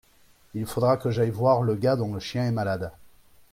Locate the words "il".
0.55-0.65